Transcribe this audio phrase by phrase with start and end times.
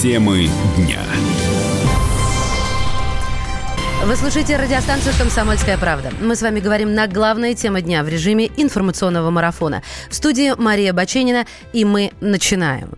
[0.00, 1.02] Темы дня.
[4.04, 6.10] Вы слушаете радиостанцию «Комсомольская правда».
[6.20, 9.82] Мы с вами говорим на главные темы дня в режиме информационного марафона.
[10.08, 12.92] В студии Мария Баченина, и мы начинаем.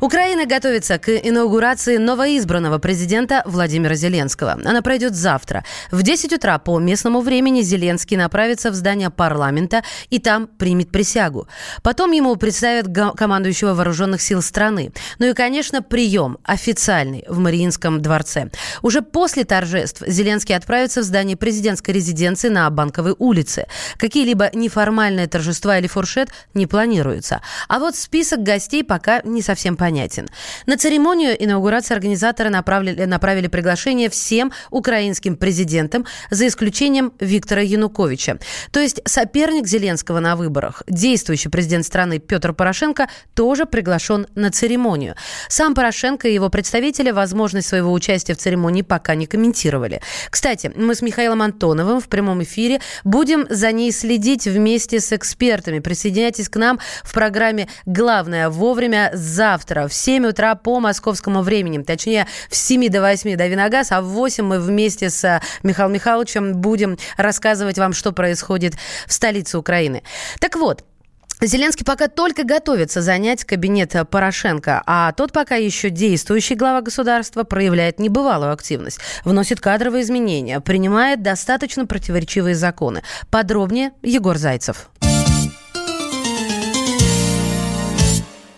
[0.00, 4.52] Украина готовится к инаугурации новоизбранного президента Владимира Зеленского.
[4.64, 5.62] Она пройдет завтра.
[5.92, 11.46] В 10 утра по местному времени Зеленский направится в здание парламента и там примет присягу.
[11.82, 14.92] Потом ему представят командующего вооруженных сил страны.
[15.18, 18.50] Ну и, конечно, прием официальный в Мариинском дворце.
[18.82, 23.66] Уже после торжеств Зеленский отправятся в здание президентской резиденции на Банковой улице.
[23.96, 27.40] Какие-либо неформальные торжества или фуршет не планируются.
[27.68, 30.28] А вот список гостей пока не совсем понятен.
[30.66, 38.38] На церемонию инаугурации организаторы направили, направили приглашение всем украинским президентам, за исключением Виктора Януковича.
[38.70, 45.14] То есть соперник Зеленского на выборах, действующий президент страны Петр Порошенко, тоже приглашен на церемонию.
[45.48, 50.00] Сам Порошенко и его представители возможность своего участия в церемонии пока не комментировали.
[50.36, 55.78] Кстати, мы с Михаилом Антоновым в прямом эфире будем за ней следить вместе с экспертами.
[55.78, 61.82] Присоединяйтесь к нам в программе «Главное вовремя» завтра в 7 утра по московскому времени.
[61.82, 66.60] Точнее, в 7 до 8 до Виногаз, а в 8 мы вместе с Михаилом Михайловичем
[66.60, 68.74] будем рассказывать вам, что происходит
[69.06, 70.02] в столице Украины.
[70.38, 70.84] Так вот,
[71.42, 77.98] Зеленский пока только готовится занять кабинет Порошенко, а тот пока еще действующий глава государства проявляет
[77.98, 83.02] небывалую активность, вносит кадровые изменения, принимает достаточно противоречивые законы.
[83.30, 84.88] Подробнее Егор Зайцев.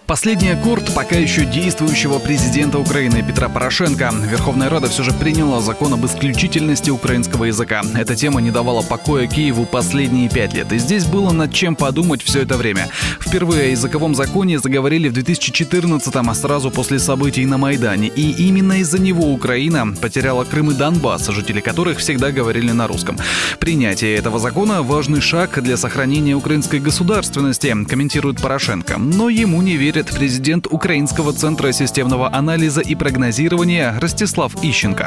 [0.09, 4.11] Последний аккорд пока еще действующего президента Украины Петра Порошенко.
[4.31, 7.83] Верховная Рада все же приняла закон об исключительности украинского языка.
[7.95, 10.73] Эта тема не давала покоя Киеву последние пять лет.
[10.73, 12.89] И здесь было над чем подумать все это время.
[13.21, 18.09] Впервые о языковом законе заговорили в 2014-м, а сразу после событий на Майдане.
[18.09, 23.19] И именно из-за него Украина потеряла Крым и Донбасс, жители которых всегда говорили на русском.
[23.59, 28.97] Принятие этого закона– важный шаг для сохранения украинской государственности, комментирует Порошенко.
[28.97, 35.07] Но ему не верят верит президент Украинского центра системного анализа и прогнозирования Ростислав Ищенко.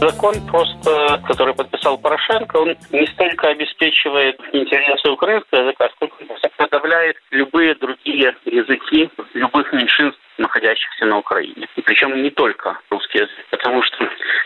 [0.00, 6.16] Закон просто, который подписал Порошенко, он не столько обеспечивает интересы украинского языка, сколько
[6.56, 11.68] подавляет любые другие языки любых меньшинств находящихся на Украине.
[11.76, 13.46] И причем не только русский язык.
[13.50, 13.96] Потому что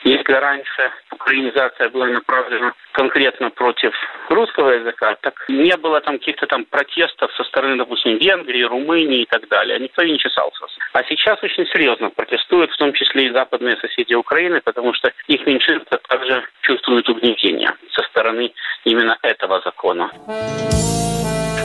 [0.05, 3.93] если раньше украинизация была направлена конкретно против
[4.28, 9.27] русского языка, так не было там каких-то там протестов со стороны, допустим, Венгрии, Румынии и
[9.27, 9.79] так далее.
[9.79, 10.67] Никто не чесался.
[10.93, 15.47] А сейчас очень серьезно протестуют, в том числе и западные соседи Украины, потому что их
[15.47, 18.53] меньшинство также чувствует угнетение со стороны
[18.84, 20.11] именно этого закона.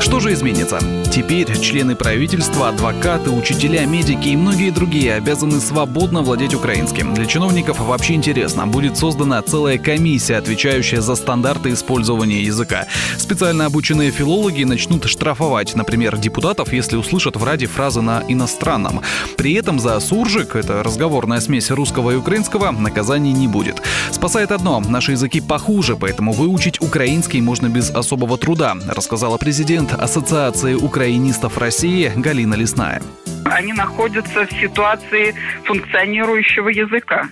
[0.02, 0.78] Что же изменится?
[1.12, 7.14] Теперь члены правительства, адвокаты, учителя, медики и многие другие обязаны свободно владеть украинским.
[7.14, 8.66] Для чиновников вообще интересно.
[8.66, 12.88] Будет создана целая комиссия, отвечающая за стандарты использования языка.
[13.18, 19.02] Специально обученные филологи начнут штрафовать, например, депутатов, если услышат в Раде фразы на иностранном.
[19.38, 23.82] При этом за суржик, это разговорная смесь русского и украинского, наказаний не будет.
[24.12, 30.74] Спасает одно, наши языки похуже, поэтому выучить украинский можно без особого труда, рассказала президент Ассоциации
[30.74, 33.02] украинистов России Галина Лесная.
[33.46, 37.30] Они находятся в ситуации функционирующего языка.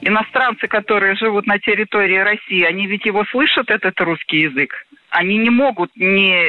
[0.00, 5.50] Иностранцы, которые живут на территории России, они ведь его слышат, этот русский язык они не
[5.50, 6.44] могут не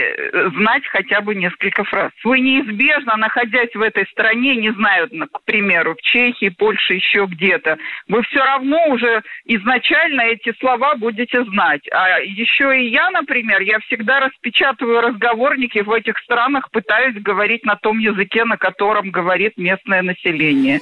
[0.58, 2.12] знать хотя бы несколько фраз.
[2.24, 7.78] Вы неизбежно, находясь в этой стране, не знаю, к примеру, в Чехии, Польше, еще где-то,
[8.08, 11.88] вы все равно уже изначально эти слова будете знать.
[11.92, 17.76] А еще и я, например, я всегда распечатываю разговорники в этих странах, пытаюсь говорить на
[17.76, 20.80] том языке, на котором говорит местное население.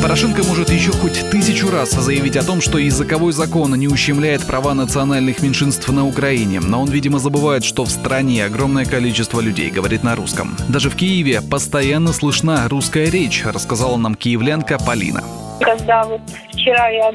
[0.00, 4.72] Порошенко может еще хоть тысячу раз заявить о том, что языковой закон не ущемляет права
[4.72, 10.04] национальных меньшинств на Украине, но он, видимо, забывает, что в стране огромное количество людей говорит
[10.04, 10.56] на русском.
[10.68, 15.20] Даже в Киеве постоянно слышна русская речь, рассказала нам киевлянка Полина.
[15.60, 16.20] Когда вот
[16.52, 17.12] вчера я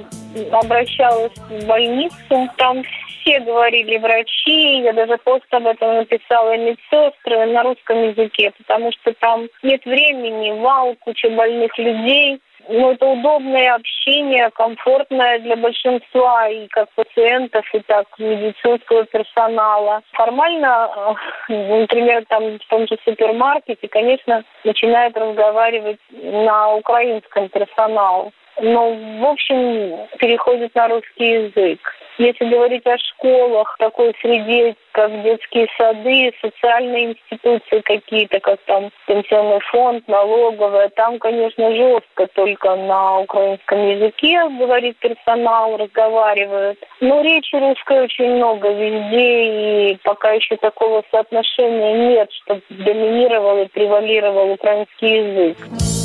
[0.51, 2.83] обращалась в больницу, там
[3.21, 9.13] все говорили врачи, я даже пост об этом написала медсестры на русском языке, потому что
[9.13, 16.67] там нет времени, вал, куча больных людей ну, это удобное общение, комфортное для большинства и
[16.67, 20.01] как пациентов, и так медицинского персонала.
[20.13, 21.17] Формально,
[21.49, 28.31] э, например, там в том же супермаркете, конечно, начинают разговаривать на украинском персонал.
[28.61, 31.79] Но, в общем, переходит на русский язык.
[32.19, 39.59] Если говорить о школах, такой среде, как детские сады, социальные институции какие-то, как там пенсионный
[39.71, 46.77] фонд, налоговая, там, конечно, жестко только на украинском языке говорит персонал, разговаривают.
[47.01, 53.67] Но речи русской очень много везде, и пока еще такого соотношения нет, чтобы доминировал и
[53.67, 56.02] превалировал украинский язык.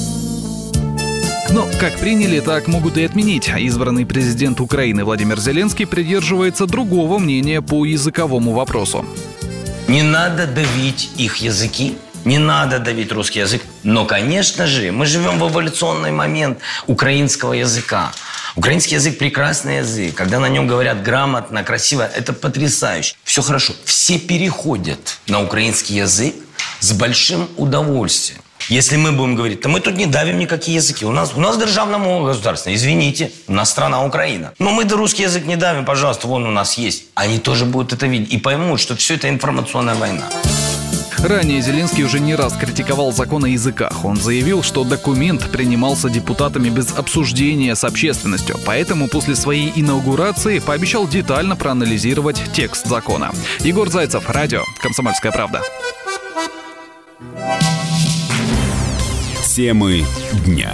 [1.59, 3.49] Но как приняли, так могут и отменить.
[3.49, 9.05] Избранный президент Украины Владимир Зеленский придерживается другого мнения по языковому вопросу.
[9.89, 13.63] Не надо давить их языки, не надо давить русский язык.
[13.83, 18.13] Но, конечно же, мы живем в эволюционный момент украинского языка.
[18.55, 20.15] Украинский язык– прекрасный язык.
[20.15, 23.17] Когда на нем говорят грамотно, красиво, это потрясающе.
[23.25, 23.73] Все хорошо.
[23.85, 26.37] Все переходят на украинский язык
[26.79, 28.43] с большим удовольствием.
[28.69, 31.07] Если мы будем говорить, то мы тут не давим никакие языки.
[31.07, 32.77] У нас, у нас державная мова государственная.
[32.77, 34.53] Извините, у нас страна Украина.
[34.59, 37.05] Но мы-то русский язык не давим, пожалуйста, вон у нас есть.
[37.15, 40.25] Они тоже будут это видеть и поймут, что все это информационная война.
[41.19, 44.05] Ранее Зеленский уже не раз критиковал закон о языках.
[44.05, 51.09] Он заявил, что документ принимался депутатами без обсуждения с общественностью, поэтому после своей инаугурации пообещал
[51.09, 53.33] детально проанализировать текст закона.
[53.61, 55.63] Егор Зайцев, радио «Комсомольская правда».
[59.59, 60.05] Темы
[60.47, 60.71] дня.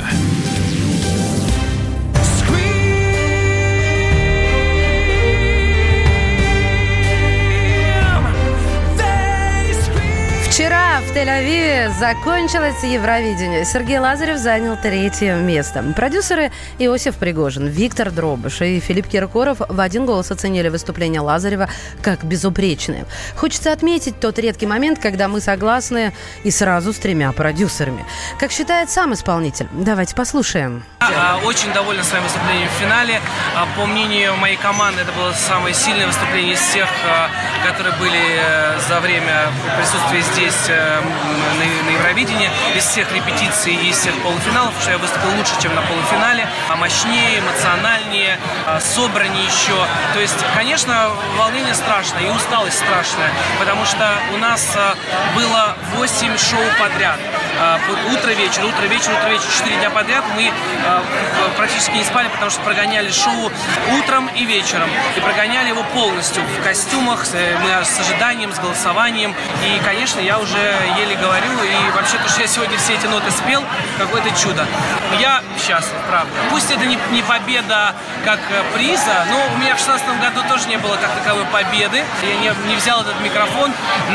[11.14, 13.64] Тель-Авиве закончилось Евровидение.
[13.64, 15.84] Сергей Лазарев занял третье место.
[15.94, 16.50] Продюсеры
[16.81, 21.69] Иосиф Пригожин, Виктор Дробыш и Филипп Киркоров в один голос оценили выступление Лазарева
[22.02, 23.06] как безупречное.
[23.37, 26.12] Хочется отметить тот редкий момент, когда мы согласны
[26.43, 28.05] и сразу с тремя продюсерами.
[28.40, 29.69] Как считает сам исполнитель.
[29.72, 30.82] Давайте послушаем.
[30.99, 33.20] А, очень доволен своим выступлением в финале.
[33.55, 37.31] А, по мнению моей команды, это было самое сильное выступление из всех, а,
[37.66, 41.00] которые были э, за время присутствия здесь э,
[41.58, 45.82] на Евровидении, из всех репетиций и из всех полуфиналов, что я выступил лучше, чем на
[45.82, 48.38] полуфинале, а мощнее, эмоциональнее,
[48.81, 49.76] собраннее еще.
[50.12, 54.76] То есть, конечно, волнение страшное и усталость страшная, потому что у нас
[55.34, 57.19] было 8 шоу подряд.
[57.55, 60.51] Утро-вечер, утро-вечер, утро-вечер, 4 дня подряд мы
[61.56, 63.51] практически не спали, потому что прогоняли шоу
[63.99, 64.89] утром и вечером.
[65.17, 67.25] И прогоняли его полностью в костюмах,
[67.62, 69.35] мы с ожиданием, с голосованием.
[69.65, 70.59] И, конечно, я уже
[70.99, 71.53] еле говорю.
[71.62, 73.62] И вообще то, что я сегодня все эти ноты спел,
[73.99, 74.67] какое-то чудо.
[75.21, 76.33] Я счастлив, правда.
[76.51, 80.69] Пусть это не, не победа как э, приза, но у меня в 2016 году тоже
[80.69, 82.03] не было как таковой победы.
[82.23, 83.73] Я не, не взял этот микрофон,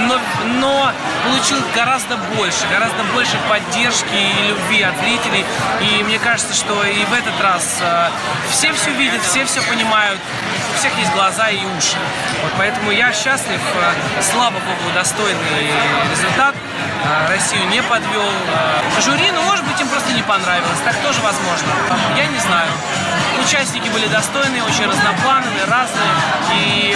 [0.07, 0.19] но,
[0.59, 0.91] но
[1.25, 5.45] получил гораздо больше, гораздо больше поддержки и любви от зрителей.
[5.81, 8.09] И мне кажется, что и в этот раз э,
[8.51, 10.19] все все видят, все все понимают,
[10.73, 11.97] у всех есть глаза и уши.
[12.43, 15.71] Вот поэтому я счастлив, э, слава богу, достойный
[16.11, 16.55] результат.
[17.03, 18.29] Э, Россию не подвел.
[19.01, 20.79] Жюри, ну, может быть, им просто не понравилось.
[20.83, 21.67] Так тоже возможно.
[22.17, 22.71] Я не знаю.
[23.43, 26.11] Участники были достойные, очень разноплановые, разные.
[26.55, 26.95] И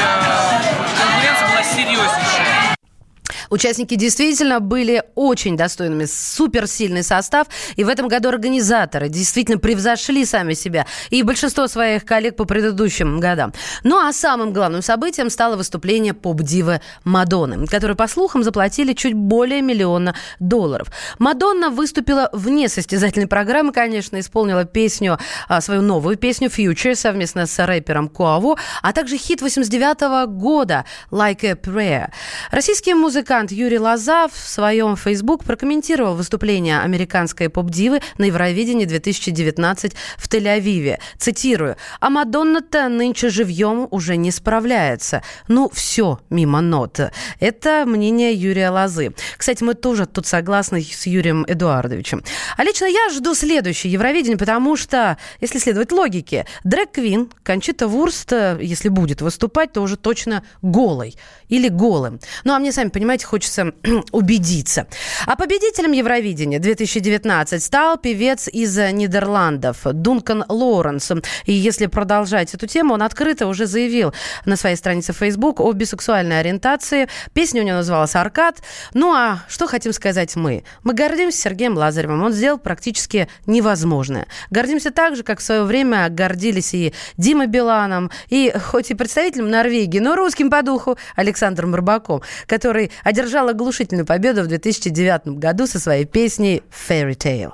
[3.54, 7.46] Участники действительно были очень достойными, суперсильный состав.
[7.76, 13.20] И в этом году организаторы действительно превзошли сами себя и большинство своих коллег по предыдущим
[13.20, 13.54] годам.
[13.84, 19.62] Ну а самым главным событием стало выступление поп-дивы Мадонны, которой, по слухам, заплатили чуть более
[19.62, 20.88] миллиона долларов.
[21.20, 27.64] Мадонна выступила вне состязательной программы, конечно, исполнила песню, а, свою новую песню «Future» совместно с
[27.64, 32.08] рэпером Куаву, а также хит 89 года «Like a Prayer».
[32.50, 39.94] Российские музыканты музыкант Юрий Лоза в своем Facebook прокомментировал выступление американской поп-дивы на Евровидении 2019
[40.18, 41.00] в Тель-Авиве.
[41.18, 41.76] Цитирую.
[42.00, 45.24] «А Мадонна-то нынче живьем уже не справляется.
[45.50, 47.00] Ну, все мимо нот».
[47.40, 49.14] Это мнение Юрия Лозы.
[49.38, 52.24] Кстати, мы тоже тут согласны с Юрием Эдуардовичем.
[52.56, 58.32] А лично я жду следующее Евровидение, потому что, если следовать логике, Дрэк Квин, Кончита Вурст,
[58.62, 61.16] если будет выступать, то уже точно голой
[61.50, 62.20] или голым.
[62.46, 63.74] Ну, а мне, сами понимаете, хочется
[64.12, 64.86] убедиться.
[65.26, 71.14] А победителем Евровидения 2019 стал певец из Нидерландов Дункан Лоуренс.
[71.46, 74.14] И если продолжать эту тему, он открыто уже заявил
[74.46, 77.08] на своей странице Facebook о бисексуальной ориентации.
[77.34, 78.62] Песня у него называлась «Аркад».
[78.94, 80.64] Ну а что хотим сказать мы?
[80.84, 82.22] Мы гордимся Сергеем Лазаревым.
[82.22, 84.28] Он сделал практически невозможное.
[84.52, 89.50] Гордимся так же, как в свое время гордились и Дима Биланом, и хоть и представителем
[89.50, 95.66] Норвегии, но русским по духу Александром Рыбаком, который одержал одержал оглушительную победу в 2009 году
[95.66, 97.54] со своей песней «Fairy Tale».